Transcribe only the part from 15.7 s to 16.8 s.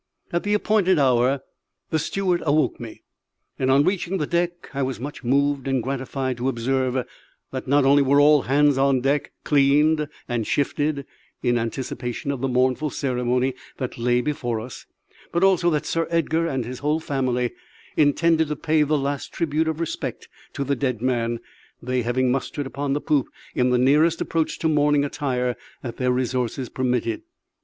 Sir Edgar and his